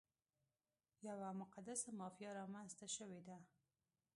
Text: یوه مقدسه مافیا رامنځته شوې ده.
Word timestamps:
یوه 1.07 1.29
مقدسه 1.41 1.89
مافیا 1.99 2.31
رامنځته 2.39 2.87
شوې 2.95 3.21
ده. 3.27 3.37